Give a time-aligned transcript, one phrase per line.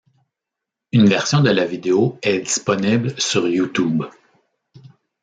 [0.93, 4.01] Une version de la vidéo est disponible sur Youtube.